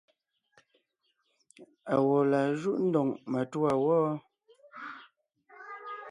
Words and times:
Awɔ̌ 1.93 2.19
laa 2.31 2.49
júʼ 2.59 2.75
ndóŋ 2.87 3.07
matûa 3.31 3.71
wɔ́? 3.85 4.01